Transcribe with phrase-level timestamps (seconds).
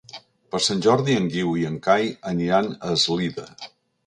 [0.53, 3.49] Per Sant Jordi en Guiu i en Cai aniran a Eslida.